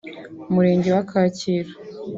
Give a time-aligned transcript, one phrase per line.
[0.49, 1.71] Umurenge wa Kacyiru